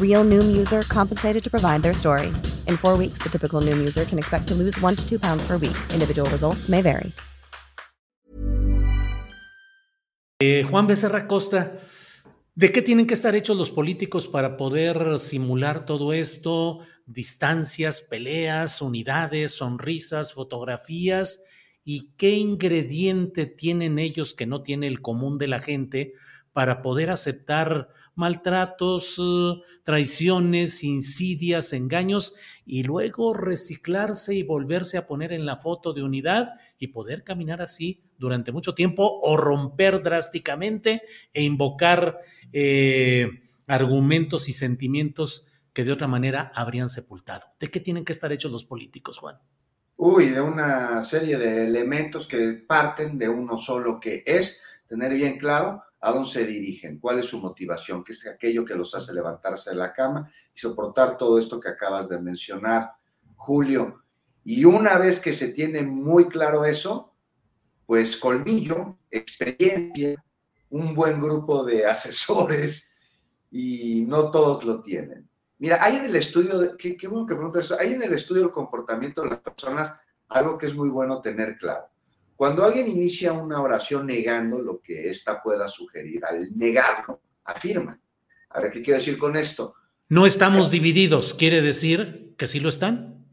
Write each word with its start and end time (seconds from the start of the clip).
Real 0.00 0.24
Noom 0.24 0.54
user 0.56 0.82
compensated 0.82 1.42
to 1.42 1.50
provide 1.50 1.82
their 1.82 1.94
story. 1.94 2.30
In 2.68 2.76
four 2.76 2.96
weeks, 2.98 3.18
the 3.22 3.30
typical 3.30 3.60
Noom 3.60 3.78
user 3.80 4.04
can 4.04 4.18
expect 4.18 4.46
to 4.48 4.54
lose 4.54 4.78
one 4.80 4.94
to 4.94 5.08
two 5.08 5.18
pounds 5.18 5.42
per 5.48 5.56
week. 5.56 5.76
Individual 5.92 6.28
results 6.30 6.68
may 6.68 6.82
vary. 6.82 7.12
Eh, 10.44 10.64
Juan 10.64 10.88
Becerra 10.88 11.28
Costa, 11.28 11.78
¿de 12.56 12.72
qué 12.72 12.82
tienen 12.82 13.06
que 13.06 13.14
estar 13.14 13.36
hechos 13.36 13.56
los 13.56 13.70
políticos 13.70 14.26
para 14.26 14.56
poder 14.56 15.20
simular 15.20 15.86
todo 15.86 16.12
esto? 16.12 16.80
Distancias, 17.06 18.00
peleas, 18.00 18.82
unidades, 18.82 19.52
sonrisas, 19.52 20.32
fotografías. 20.34 21.44
¿Y 21.84 22.10
qué 22.16 22.30
ingrediente 22.30 23.46
tienen 23.46 24.00
ellos 24.00 24.34
que 24.34 24.46
no 24.46 24.62
tiene 24.62 24.88
el 24.88 25.00
común 25.00 25.38
de 25.38 25.46
la 25.46 25.60
gente 25.60 26.14
para 26.52 26.82
poder 26.82 27.10
aceptar 27.10 27.88
maltratos, 28.14 29.18
eh, 29.18 29.60
traiciones, 29.84 30.84
insidias, 30.84 31.72
engaños 31.72 32.34
y 32.64 32.82
luego 32.82 33.34
reciclarse 33.34 34.34
y 34.34 34.42
volverse 34.42 34.98
a 34.98 35.06
poner 35.06 35.32
en 35.32 35.46
la 35.46 35.56
foto 35.56 35.92
de 35.92 36.02
unidad 36.02 36.54
y 36.78 36.88
poder 36.88 37.24
caminar 37.24 37.62
así 37.62 38.02
durante 38.18 38.52
mucho 38.52 38.74
tiempo 38.74 39.20
o 39.22 39.36
romper 39.36 40.02
drásticamente 40.02 41.02
e 41.32 41.42
invocar 41.42 42.20
eh, 42.52 43.28
argumentos 43.66 44.48
y 44.48 44.52
sentimientos 44.52 45.48
que 45.72 45.84
de 45.84 45.92
otra 45.92 46.06
manera 46.06 46.52
habrían 46.54 46.90
sepultado. 46.90 47.46
¿De 47.58 47.68
qué 47.68 47.80
tienen 47.80 48.04
que 48.04 48.12
estar 48.12 48.30
hechos 48.30 48.52
los 48.52 48.64
políticos, 48.64 49.18
Juan? 49.18 49.38
Uy, 49.96 50.26
de 50.26 50.40
una 50.40 51.02
serie 51.02 51.38
de 51.38 51.66
elementos 51.66 52.26
que 52.26 52.64
parten 52.66 53.18
de 53.18 53.28
uno 53.28 53.56
solo 53.56 54.00
que 54.00 54.22
es 54.26 54.60
tener 54.86 55.14
bien 55.14 55.38
claro 55.38 55.82
a 56.02 56.10
dónde 56.10 56.28
se 56.28 56.44
dirigen, 56.44 56.98
cuál 56.98 57.20
es 57.20 57.26
su 57.26 57.40
motivación, 57.40 58.02
qué 58.02 58.12
es 58.12 58.26
aquello 58.26 58.64
que 58.64 58.74
los 58.74 58.92
hace 58.94 59.14
levantarse 59.14 59.70
de 59.70 59.76
la 59.76 59.92
cama 59.92 60.28
y 60.52 60.58
soportar 60.58 61.16
todo 61.16 61.38
esto 61.38 61.60
que 61.60 61.68
acabas 61.68 62.08
de 62.08 62.20
mencionar, 62.20 62.90
Julio. 63.36 64.02
Y 64.42 64.64
una 64.64 64.98
vez 64.98 65.20
que 65.20 65.32
se 65.32 65.48
tiene 65.48 65.82
muy 65.82 66.26
claro 66.26 66.64
eso, 66.64 67.14
pues 67.86 68.16
colmillo, 68.16 68.98
experiencia, 69.10 70.22
un 70.70 70.92
buen 70.92 71.22
grupo 71.22 71.64
de 71.64 71.86
asesores 71.86 72.92
y 73.52 74.04
no 74.08 74.32
todos 74.32 74.64
lo 74.64 74.82
tienen. 74.82 75.28
Mira, 75.58 75.78
hay 75.80 75.98
en 75.98 76.06
el 76.06 76.16
estudio, 76.16 76.76
qué, 76.76 76.96
bueno 77.06 77.26
que 77.26 77.36
preguntas 77.36 77.66
eso, 77.66 77.76
hay 77.78 77.92
en 77.92 78.02
el 78.02 78.12
estudio 78.12 78.42
del 78.42 78.50
comportamiento 78.50 79.22
de 79.22 79.30
las 79.30 79.38
personas 79.38 79.96
algo 80.28 80.58
que 80.58 80.66
es 80.66 80.74
muy 80.74 80.88
bueno 80.88 81.20
tener 81.20 81.56
claro. 81.58 81.91
Cuando 82.36 82.64
alguien 82.64 82.88
inicia 82.88 83.32
una 83.32 83.60
oración 83.60 84.06
negando 84.06 84.60
lo 84.60 84.80
que 84.80 85.10
ésta 85.10 85.42
pueda 85.42 85.68
sugerir, 85.68 86.24
al 86.24 86.56
negarlo, 86.56 87.20
afirma. 87.44 88.00
A 88.50 88.60
ver, 88.60 88.70
¿qué 88.72 88.82
quiero 88.82 88.98
decir 88.98 89.18
con 89.18 89.36
esto? 89.36 89.74
No 90.08 90.26
estamos 90.26 90.70
divididos, 90.70 91.34
¿quiere 91.34 91.62
decir 91.62 92.34
que 92.36 92.46
sí 92.46 92.60
lo 92.60 92.68
están? 92.68 93.26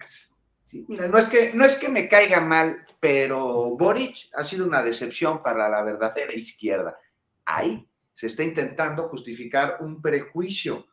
Sí, 0.65 0.85
mira, 0.87 1.07
no 1.07 1.17
es, 1.17 1.27
que, 1.27 1.51
no 1.53 1.65
es 1.65 1.77
que 1.77 1.89
me 1.89 2.07
caiga 2.07 2.41
mal, 2.41 2.85
pero 2.99 3.75
Boric 3.75 4.29
ha 4.33 4.43
sido 4.43 4.65
una 4.65 4.83
decepción 4.83 5.41
para 5.41 5.67
la 5.67 5.81
verdadera 5.83 6.33
izquierda. 6.33 6.95
Ahí 7.43 7.89
se 8.13 8.27
está 8.27 8.43
intentando 8.43 9.09
justificar 9.09 9.77
un 9.79 10.01
prejuicio, 10.01 10.87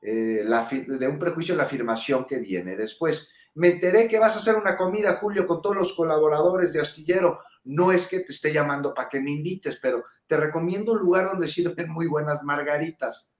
eh, 0.00 0.42
la, 0.44 0.66
de 0.70 1.08
un 1.08 1.18
prejuicio 1.18 1.54
la 1.54 1.64
afirmación 1.64 2.24
que 2.26 2.38
viene 2.38 2.74
después. 2.74 3.30
Me 3.58 3.68
enteré 3.68 4.06
que 4.06 4.20
vas 4.20 4.36
a 4.36 4.38
hacer 4.38 4.54
una 4.54 4.76
comida, 4.76 5.16
Julio, 5.16 5.44
con 5.44 5.60
todos 5.60 5.76
los 5.76 5.92
colaboradores 5.92 6.72
de 6.72 6.80
Astillero. 6.80 7.40
No 7.64 7.90
es 7.90 8.06
que 8.06 8.20
te 8.20 8.30
esté 8.30 8.52
llamando 8.52 8.94
para 8.94 9.08
que 9.08 9.20
me 9.20 9.32
invites, 9.32 9.80
pero 9.82 10.04
te 10.28 10.36
recomiendo 10.36 10.92
un 10.92 11.00
lugar 11.00 11.26
donde 11.26 11.48
sirven 11.48 11.90
muy 11.90 12.06
buenas 12.06 12.44
margaritas. 12.44 13.32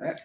¿Eh? 0.00 0.16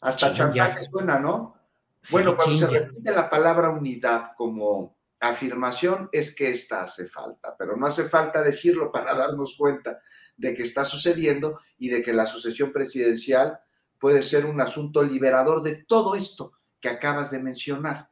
Hasta 0.00 0.34
chantaje 0.34 0.82
suena, 0.82 1.20
¿no? 1.20 1.54
Sí, 2.00 2.14
bueno, 2.14 2.36
cuando 2.36 2.58
se 2.58 2.66
repite 2.66 3.12
la 3.12 3.30
palabra 3.30 3.70
unidad 3.70 4.32
como 4.36 4.96
afirmación, 5.20 6.08
es 6.10 6.34
que 6.34 6.50
esta 6.50 6.82
hace 6.82 7.06
falta, 7.06 7.54
pero 7.56 7.76
no 7.76 7.86
hace 7.86 8.04
falta 8.04 8.42
decirlo 8.42 8.90
para 8.90 9.14
darnos 9.14 9.54
cuenta 9.56 10.00
de 10.36 10.54
que 10.54 10.62
está 10.62 10.84
sucediendo 10.84 11.60
y 11.78 11.88
de 11.88 12.02
que 12.02 12.12
la 12.12 12.26
sucesión 12.26 12.72
presidencial 12.72 13.60
puede 13.98 14.24
ser 14.24 14.44
un 14.44 14.60
asunto 14.60 15.04
liberador 15.04 15.62
de 15.62 15.84
todo 15.84 16.16
esto 16.16 16.54
que 16.80 16.88
acabas 16.88 17.30
de 17.30 17.38
mencionar, 17.38 18.10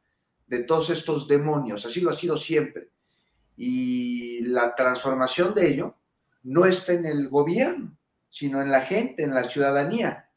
de 0.49 0.63
todos 0.63 0.89
estos 0.89 1.27
demonios. 1.27 1.85
Así 1.85 2.01
lo 2.01 2.09
ha 2.09 2.13
sido 2.13 2.35
siempre 2.35 2.89
y 3.55 4.41
la 4.45 4.73
transformación 4.73 5.53
de 5.53 5.67
ello 5.67 5.95
no 6.43 6.65
está 6.65 6.93
en 6.93 7.05
el 7.05 7.27
gobierno, 7.27 7.97
sino 8.29 8.61
en 8.61 8.71
la 8.71 8.81
gente, 8.81 9.23
en 9.23 9.33
la 9.33 9.43
ciudadanía. 9.43 10.29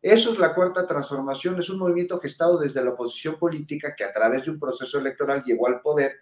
Eso 0.00 0.32
es 0.32 0.38
la 0.38 0.54
cuarta 0.54 0.86
transformación, 0.86 1.58
es 1.58 1.68
un 1.68 1.80
movimiento 1.80 2.20
gestado 2.20 2.56
desde 2.56 2.82
la 2.84 2.90
oposición 2.90 3.36
política 3.36 3.94
que 3.96 4.04
a 4.04 4.12
través 4.12 4.44
de 4.44 4.52
un 4.52 4.60
proceso 4.60 4.98
electoral 4.98 5.42
llegó 5.44 5.66
al 5.66 5.80
poder 5.80 6.12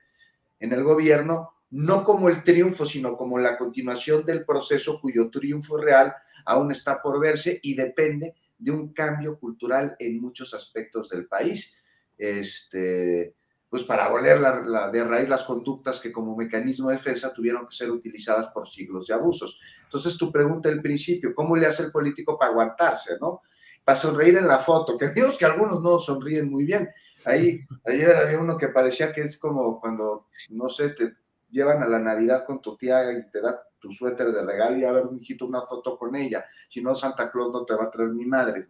en 0.59 0.73
el 0.73 0.83
gobierno, 0.83 1.53
no 1.71 2.03
como 2.05 2.31
el 2.31 2.43
triunfo, 2.43 2.87
sino 2.87 3.17
como 3.17 3.39
la 3.39 3.59
continuación 3.59 4.25
del 4.25 4.47
proceso 4.47 4.99
cuyo 5.01 5.31
triunfo 5.31 5.77
real 5.77 6.15
aún 6.47 6.71
está 6.73 7.03
por 7.03 7.21
verse 7.21 7.61
y 7.63 7.75
depende 7.75 8.35
de 8.57 8.71
un 8.71 8.95
cambio 8.95 9.39
cultural 9.39 9.95
en 9.99 10.21
muchos 10.21 10.55
aspectos 10.55 11.11
del 11.11 11.27
país. 11.27 11.77
Este, 12.17 13.35
pues 13.69 13.85
para 13.85 14.09
volver 14.09 14.41
la, 14.41 14.91
de 14.91 15.05
raíz 15.05 15.29
las 15.29 15.45
conductas 15.45 16.01
que 16.01 16.13
como 16.13 16.37
mecanismo 16.37 16.89
de 16.89 16.97
defensa 16.97 17.33
tuvieron 17.33 17.67
que 17.67 17.77
ser 17.77 17.91
utilizadas 17.91 18.49
por 18.49 18.69
siglos 18.69 19.07
de 19.07 19.15
abusos. 19.15 19.59
Entonces 19.85 20.17
tu 20.17 20.31
pregunta 20.31 20.69
al 20.69 20.81
principio, 20.81 21.35
¿cómo 21.35 21.57
le 21.57 21.67
hace 21.67 21.83
el 21.83 21.93
político 21.93 22.39
para 22.39 22.53
aguantarse, 22.53 23.17
no? 23.21 23.43
Para 23.85 23.97
sonreír 23.97 24.37
en 24.37 24.47
la 24.47 24.59
foto, 24.59 24.97
que 24.97 25.09
vimos 25.09 25.37
que 25.37 25.45
algunos 25.45 25.83
no 25.83 25.99
sonríen 25.99 26.49
muy 26.51 26.65
bien. 26.65 26.89
Ahí, 27.25 27.61
ayer 27.85 28.17
había 28.17 28.39
uno 28.39 28.57
que 28.57 28.69
parecía 28.69 29.13
que 29.13 29.23
es 29.23 29.37
como 29.39 29.81
cuando, 29.81 30.29
no 30.51 30.69
sé, 30.69 30.91
te 30.91 31.15
llevan 31.51 31.83
a 31.83 31.87
la 31.87 31.99
Navidad 31.99 32.45
con 32.45 32.63
tu 32.63 32.77
tía 32.77 33.13
y 33.13 33.31
te 33.31 33.41
da 33.41 33.63
tu 33.79 33.93
suéter 33.93 34.33
de 34.33 34.43
regalo 34.43 34.77
y 34.79 34.85
a 34.85 34.93
ver, 34.93 35.05
hijito, 35.19 35.47
una 35.47 35.63
foto 35.63 35.99
con 35.99 36.15
ella. 36.17 36.45
Si 36.69 36.83
no, 36.83 36.95
Santa 36.95 37.31
Claus 37.31 37.53
no 37.53 37.65
te 37.65 37.75
va 37.75 37.85
a 37.85 37.91
traer 37.91 38.11
ni 38.11 38.27
madre. 38.27 38.67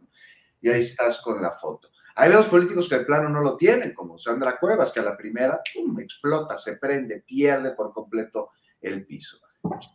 Y 0.60 0.68
ahí 0.68 0.82
estás 0.82 1.20
con 1.20 1.40
la 1.40 1.50
foto. 1.50 1.88
Hay 2.18 2.32
los 2.32 2.46
políticos 2.46 2.88
que 2.88 2.96
de 2.96 3.04
plano 3.04 3.28
no 3.28 3.42
lo 3.42 3.58
tienen, 3.58 3.92
como 3.92 4.16
Sandra 4.16 4.58
Cuevas, 4.58 4.90
que 4.90 5.00
a 5.00 5.04
la 5.04 5.18
primera 5.18 5.60
pum, 5.74 6.00
explota, 6.00 6.56
se 6.56 6.78
prende, 6.78 7.20
pierde 7.20 7.72
por 7.72 7.92
completo 7.92 8.48
el 8.80 9.04
piso. 9.04 9.38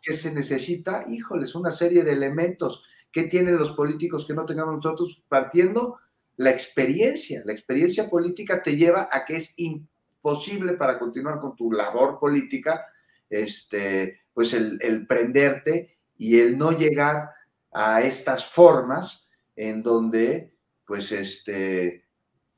¿Qué 0.04 0.14
se 0.14 0.32
necesita? 0.32 1.06
Híjoles, 1.10 1.56
una 1.56 1.72
serie 1.72 2.04
de 2.04 2.12
elementos. 2.12 2.84
¿Qué 3.12 3.24
tienen 3.24 3.58
los 3.58 3.72
políticos 3.72 4.28
que 4.28 4.36
no 4.36 4.46
tengamos 4.46 4.76
nosotros? 4.76 5.24
Partiendo 5.28 5.98
la 6.36 6.52
experiencia. 6.52 7.42
La 7.44 7.54
experiencia 7.54 8.08
política 8.08 8.62
te 8.62 8.76
lleva 8.76 9.10
a 9.12 9.26
que 9.26 9.38
es 9.38 9.56
imposible 9.58 10.74
para 10.74 11.00
continuar 11.00 11.40
con 11.40 11.56
tu 11.56 11.72
labor 11.72 12.20
política, 12.20 12.86
este, 13.32 14.22
pues 14.32 14.54
el, 14.54 14.78
el 14.82 15.08
prenderte 15.08 15.98
y 16.18 16.40
el 16.40 16.56
no 16.56 16.72
llegar 16.72 17.32
a 17.72 18.04
estas 18.04 18.46
formas 18.46 19.28
en 19.56 19.82
donde, 19.82 20.56
pues, 20.86 21.12
este, 21.12 22.11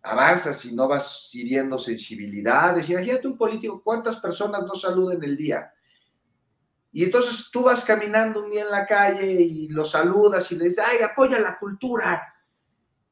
avanzas 0.03 0.65
y 0.65 0.75
no 0.75 0.87
vas 0.87 1.29
hiriendo 1.33 1.79
sensibilidades. 1.79 2.89
Imagínate 2.89 3.27
un 3.27 3.37
político, 3.37 3.81
¿cuántas 3.81 4.17
personas 4.17 4.63
no 4.63 4.75
saluden 4.75 5.23
el 5.23 5.37
día? 5.37 5.73
Y 6.91 7.05
entonces 7.05 7.49
tú 7.51 7.63
vas 7.63 7.83
caminando 7.83 8.43
un 8.43 8.51
día 8.51 8.63
en 8.63 8.69
la 8.69 8.85
calle 8.85 9.31
y 9.31 9.67
lo 9.69 9.83
saludas 9.85 10.51
y 10.51 10.55
le 10.55 10.65
dices, 10.65 10.83
ay, 10.85 10.97
apoya 11.03 11.39
la 11.39 11.57
cultura. 11.57 12.29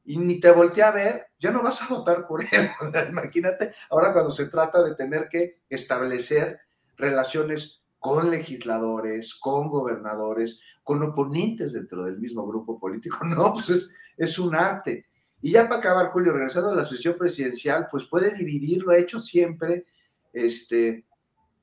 y 0.04 0.18
ni 0.18 0.40
te 0.40 0.50
voltea 0.50 0.88
a 0.88 0.92
ver, 0.92 1.26
ya 1.38 1.50
no 1.50 1.62
vas 1.62 1.80
a 1.82 1.88
votar 1.88 2.26
por 2.26 2.42
él. 2.52 2.70
Imagínate 3.08 3.72
ahora 3.90 4.12
cuando 4.12 4.30
se 4.30 4.46
trata 4.46 4.82
de 4.82 4.94
tener 4.94 5.28
que 5.28 5.62
establecer 5.68 6.60
relaciones 6.96 7.82
con 7.98 8.30
legisladores, 8.30 9.34
con 9.34 9.68
gobernadores, 9.68 10.60
con 10.82 11.02
oponentes 11.02 11.72
dentro 11.72 12.04
del 12.04 12.18
mismo 12.18 12.46
grupo 12.46 12.78
político. 12.78 13.18
No, 13.24 13.54
pues 13.54 13.70
es, 13.70 13.94
es 14.16 14.38
un 14.38 14.54
arte. 14.54 15.06
Y 15.42 15.50
ya 15.50 15.68
para 15.68 15.80
acabar, 15.80 16.10
Julio, 16.12 16.32
regresando 16.32 16.70
a 16.70 16.74
la 16.74 16.84
sesión 16.84 17.16
presidencial, 17.18 17.88
pues 17.90 18.06
puede 18.06 18.34
dividir, 18.34 18.82
lo 18.82 18.92
ha 18.92 18.96
hecho 18.96 19.20
siempre, 19.20 19.86
este, 20.32 21.04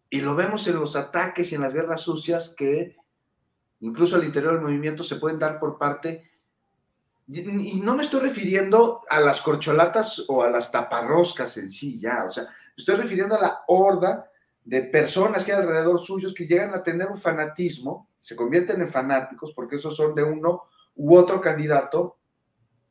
y 0.10 0.22
lo 0.22 0.36
vemos 0.36 0.68
en 0.68 0.76
los 0.76 0.98
ataques 0.98 1.52
y 1.52 1.56
en 1.56 1.62
las 1.62 1.74
guerras 1.74 2.02
sucias 2.02 2.54
que 2.56 2.98
incluso 3.80 4.18
al 4.18 4.26
interior 4.26 4.54
del 4.54 4.62
movimiento 4.62 5.04
se 5.04 5.16
pueden 5.16 5.40
dar 5.40 5.60
por 5.60 5.78
parte, 5.78 6.30
y 7.28 7.80
no 7.80 7.96
me 7.96 8.04
estoy 8.04 8.22
refiriendo 8.22 9.04
a 9.08 9.20
las 9.20 9.40
corcholatas 9.42 10.26
o 10.28 10.44
a 10.44 10.50
las 10.50 10.72
taparroscas 10.72 11.58
en 11.58 11.72
sí, 11.72 12.00
ya, 12.00 12.26
o 12.28 12.32
sea, 12.32 12.44
me 12.44 12.50
estoy 12.76 12.96
refiriendo 12.96 13.36
a 13.36 13.42
la 13.42 13.60
horda 13.68 14.30
de 14.66 14.82
personas 14.82 15.46
que 15.46 15.54
hay 15.54 15.62
alrededor 15.62 16.04
suyos 16.04 16.34
que 16.34 16.48
llegan 16.48 16.74
a 16.74 16.84
tener 16.84 17.08
un 17.08 17.18
fanatismo, 17.18 18.10
se 18.20 18.36
convierten 18.36 18.82
en 18.82 18.88
fanáticos 18.88 19.54
porque 19.54 19.78
esos 19.78 19.96
son 19.96 20.14
de 20.16 20.24
uno 20.24 20.64
u 20.96 21.16
otro 21.16 21.40
candidato 21.40 22.19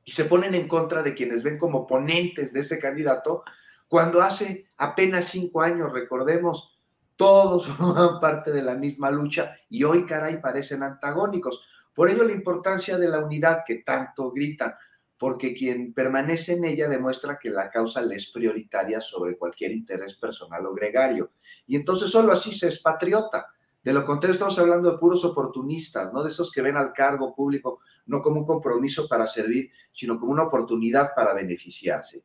y 0.08 0.10
se 0.10 0.25
ponen 0.25 0.55
en 0.55 0.66
contra 0.66 1.02
de 1.02 1.14
quienes 1.14 1.43
ven 1.43 1.58
como 1.58 1.87
ponentes 1.87 2.55
de 2.55 2.60
ese 2.60 2.78
candidato, 2.78 3.44
cuando 3.88 4.22
hace 4.22 4.70
apenas 4.78 5.26
cinco 5.26 5.60
años, 5.60 5.93
recordemos, 5.93 6.78
todos 7.14 7.66
forman 7.76 8.19
parte 8.19 8.50
de 8.50 8.62
la 8.62 8.75
misma 8.75 9.10
lucha 9.10 9.55
y 9.69 9.84
hoy, 9.84 10.06
caray, 10.06 10.40
parecen 10.40 10.82
antagónicos. 10.82 11.69
Por 11.93 12.08
ello 12.08 12.25
la 12.25 12.32
importancia 12.32 12.96
de 12.96 13.06
la 13.06 13.19
unidad 13.19 13.64
que 13.66 13.82
tanto 13.82 14.31
gritan, 14.31 14.72
porque 15.19 15.52
quien 15.52 15.93
permanece 15.93 16.54
en 16.54 16.64
ella 16.64 16.88
demuestra 16.88 17.38
que 17.38 17.50
la 17.50 17.69
causa 17.69 18.00
le 18.00 18.14
es 18.14 18.31
prioritaria 18.31 19.02
sobre 19.02 19.37
cualquier 19.37 19.72
interés 19.72 20.16
personal 20.16 20.64
o 20.64 20.72
gregario. 20.72 21.32
Y 21.66 21.76
entonces 21.76 22.08
solo 22.08 22.32
así 22.32 22.54
se 22.54 22.69
es 22.69 22.81
patriota. 22.81 23.49
De 23.88 23.94
lo 23.94 24.05
contrario, 24.05 24.35
estamos 24.35 24.58
hablando 24.58 24.93
de 24.93 24.99
puros 24.99 25.25
oportunistas, 25.25 26.12
no 26.12 26.23
de 26.23 26.29
esos 26.29 26.52
que 26.52 26.61
ven 26.61 26.76
al 26.76 26.93
cargo 26.93 27.35
público 27.35 27.81
no 28.05 28.20
como 28.20 28.40
un 28.40 28.46
compromiso 28.46 29.08
para 29.08 29.26
servir, 29.26 29.70
sino 29.94 30.20
como 30.20 30.31
una 30.31 30.43
oportunidad 30.43 31.14
para 31.17 31.32
beneficiarse. 31.32 32.23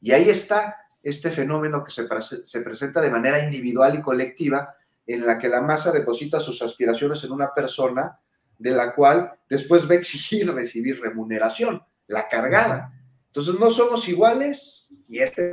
Y 0.00 0.12
ahí 0.12 0.30
está 0.30 0.74
este 1.02 1.30
fenómeno 1.30 1.84
que 1.84 1.90
se, 1.90 2.08
se 2.46 2.60
presenta 2.62 3.02
de 3.02 3.10
manera 3.10 3.44
individual 3.44 3.94
y 3.96 4.00
colectiva, 4.00 4.74
en 5.06 5.26
la 5.26 5.38
que 5.38 5.48
la 5.48 5.60
masa 5.60 5.92
deposita 5.92 6.40
sus 6.40 6.62
aspiraciones 6.62 7.22
en 7.24 7.32
una 7.32 7.52
persona 7.52 8.18
de 8.58 8.70
la 8.70 8.94
cual 8.94 9.34
después 9.50 9.86
va 9.86 9.92
a 9.92 9.98
exigir 9.98 10.50
recibir 10.50 10.98
remuneración, 10.98 11.82
la 12.06 12.26
cargada. 12.26 12.90
Entonces 13.32 13.58
no 13.58 13.70
somos 13.70 14.06
iguales 14.08 14.90
y 15.08 15.20
este 15.20 15.52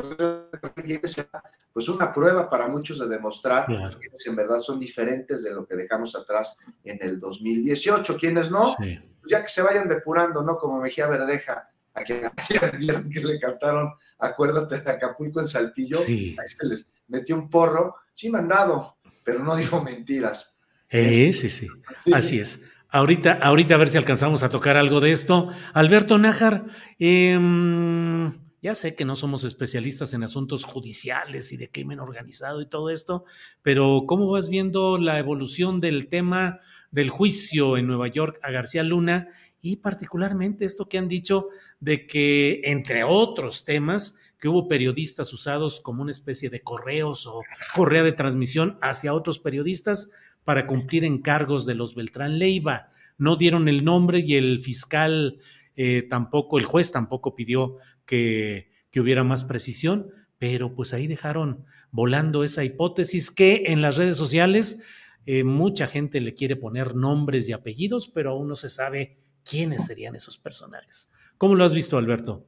pues 1.71 1.87
una 1.87 2.13
prueba 2.13 2.49
para 2.49 2.67
muchos 2.67 2.99
de 2.99 3.07
demostrar 3.07 3.67
que 3.67 4.29
en 4.29 4.35
verdad 4.35 4.59
son 4.59 4.77
diferentes 4.77 5.43
de 5.43 5.53
lo 5.53 5.65
que 5.65 5.77
dejamos 5.77 6.13
atrás 6.13 6.57
en 6.83 6.97
el 7.01 7.21
2018. 7.21 8.17
Quienes 8.17 8.51
no, 8.51 8.75
pues 8.77 8.99
ya 9.29 9.41
que 9.41 9.47
se 9.47 9.61
vayan 9.61 9.87
depurando, 9.87 10.43
¿no? 10.43 10.57
Como 10.57 10.81
Mejía 10.81 11.07
Verdeja, 11.07 11.69
a 11.93 12.03
quien 12.03 12.29
que 13.13 13.19
le 13.21 13.39
cantaron 13.39 13.93
Acuérdate 14.17 14.81
de 14.81 14.91
Acapulco 14.91 15.39
en 15.39 15.47
Saltillo, 15.47 15.99
ahí 15.99 16.35
se 16.35 16.67
les 16.67 16.85
metió 17.07 17.37
un 17.37 17.49
porro, 17.49 17.95
sí 18.13 18.29
mandado, 18.29 18.97
pero 19.23 19.39
no 19.41 19.55
dijo 19.55 19.81
mentiras. 19.81 20.57
Eh, 20.89 21.31
sí, 21.31 21.49
sí, 21.49 21.69
así 22.11 22.41
es. 22.41 22.59
Ahorita, 22.91 23.33
ahorita 23.33 23.75
a 23.75 23.77
ver 23.77 23.89
si 23.89 23.99
alcanzamos 23.99 24.41
a 24.41 24.49
tocar 24.49 24.75
algo 24.75 24.99
de 24.99 25.11
esto. 25.11 25.49
Alberto 25.73 26.17
Nájar, 26.17 26.65
em, 26.97 28.33
ya 28.63 28.73
sé 28.73 28.95
que 28.95 29.05
no 29.05 29.15
somos 29.15 29.43
especialistas 29.43 30.15
en 30.15 30.23
asuntos 30.23 30.63
judiciales 30.63 31.51
y 31.51 31.57
de 31.57 31.69
crimen 31.69 31.99
organizado 31.99 32.61
y 32.61 32.65
todo 32.65 32.89
esto, 32.89 33.25
pero 33.61 34.05
¿cómo 34.07 34.27
vas 34.31 34.49
viendo 34.49 34.97
la 34.97 35.19
evolución 35.19 35.79
del 35.79 36.07
tema 36.07 36.61
del 36.89 37.11
juicio 37.11 37.77
en 37.77 37.85
Nueva 37.85 38.07
York 38.07 38.39
a 38.41 38.49
García 38.49 38.81
Luna 38.81 39.27
y 39.61 39.75
particularmente 39.75 40.65
esto 40.65 40.89
que 40.89 40.97
han 40.97 41.07
dicho 41.07 41.49
de 41.79 42.07
que, 42.07 42.61
entre 42.63 43.03
otros 43.03 43.65
temas, 43.65 44.17
que 44.39 44.47
hubo 44.47 44.67
periodistas 44.67 45.31
usados 45.31 45.79
como 45.79 46.01
una 46.01 46.11
especie 46.11 46.49
de 46.49 46.61
correos 46.61 47.27
o 47.27 47.43
correa 47.75 48.01
de 48.01 48.13
transmisión 48.13 48.79
hacia 48.81 49.13
otros 49.13 49.37
periodistas 49.37 50.09
para 50.43 50.67
cumplir 50.67 51.05
encargos 51.05 51.65
de 51.65 51.75
los 51.75 51.95
Beltrán 51.95 52.39
Leiva. 52.39 52.89
No 53.17 53.35
dieron 53.35 53.67
el 53.67 53.83
nombre 53.83 54.19
y 54.19 54.35
el 54.35 54.59
fiscal 54.59 55.39
eh, 55.75 56.03
tampoco, 56.03 56.59
el 56.59 56.65
juez 56.65 56.91
tampoco 56.91 57.35
pidió 57.35 57.77
que, 58.05 58.71
que 58.91 58.99
hubiera 58.99 59.23
más 59.23 59.43
precisión, 59.43 60.11
pero 60.37 60.73
pues 60.73 60.93
ahí 60.93 61.07
dejaron 61.07 61.65
volando 61.91 62.43
esa 62.43 62.63
hipótesis 62.63 63.31
que 63.31 63.63
en 63.67 63.81
las 63.81 63.97
redes 63.97 64.17
sociales 64.17 64.83
eh, 65.25 65.43
mucha 65.43 65.87
gente 65.87 66.21
le 66.21 66.33
quiere 66.33 66.55
poner 66.55 66.95
nombres 66.95 67.47
y 67.47 67.53
apellidos, 67.53 68.09
pero 68.09 68.31
aún 68.31 68.47
no 68.47 68.55
se 68.55 68.69
sabe 68.69 69.17
quiénes 69.43 69.85
serían 69.85 70.15
esos 70.15 70.37
personajes. 70.37 71.11
¿Cómo 71.37 71.55
lo 71.55 71.63
has 71.63 71.73
visto, 71.73 71.97
Alberto? 71.97 72.47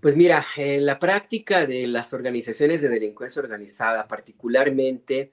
Pues 0.00 0.14
mira, 0.14 0.46
en 0.56 0.86
la 0.86 0.98
práctica 1.00 1.66
de 1.66 1.88
las 1.88 2.12
organizaciones 2.12 2.80
de 2.82 2.88
delincuencia 2.88 3.42
organizada, 3.42 4.06
particularmente 4.06 5.32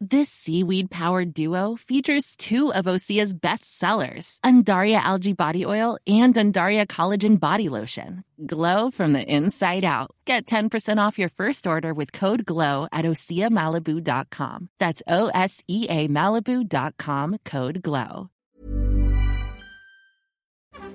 This 0.00 0.28
seaweed 0.28 0.92
powered 0.92 1.34
duo 1.34 1.74
features 1.74 2.36
two 2.36 2.72
of 2.72 2.84
Osea's 2.84 3.34
best 3.34 3.64
sellers, 3.78 4.38
Undaria 4.44 5.00
Algae 5.00 5.32
Body 5.32 5.66
Oil 5.66 5.98
and 6.06 6.32
Undaria 6.34 6.86
Collagen 6.86 7.40
Body 7.40 7.68
Lotion. 7.68 8.22
Glow 8.46 8.92
from 8.92 9.12
the 9.12 9.24
inside 9.24 9.84
out. 9.84 10.12
Get 10.24 10.46
10% 10.46 11.04
off 11.04 11.18
your 11.18 11.28
first 11.28 11.66
order 11.66 11.92
with 11.92 12.12
code 12.12 12.46
GLOW 12.46 12.86
at 12.92 13.04
OseaMalibu.com. 13.06 14.68
That's 14.78 15.02
O 15.08 15.32
S 15.34 15.64
E 15.66 15.88
A 15.90 16.06
Malibu.com 16.06 17.38
code 17.44 17.82
GLOW. 17.82 18.30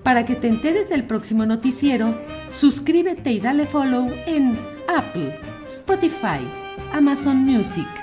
Para 0.04 0.26
que 0.26 0.36
te 0.36 0.48
enteres 0.48 0.88
del 0.88 1.08
próximo 1.08 1.46
noticiero, 1.46 2.18
suscríbete 2.48 3.34
y 3.34 3.40
dale 3.42 3.66
follow 3.66 4.14
en 4.26 4.58
Apple, 4.88 5.38
Spotify, 5.68 6.40
Amazon 6.94 7.46
Music. 7.46 8.03